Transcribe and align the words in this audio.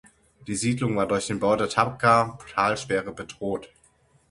Die 0.47 0.55
Siedlung 0.55 0.95
war 0.95 1.05
durch 1.07 1.27
den 1.27 1.39
Bau 1.39 1.55
der 1.55 1.69
Tabqa-Talsperre 1.69 3.11
bedroht. 3.13 3.69